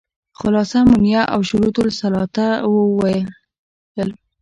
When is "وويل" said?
2.73-3.21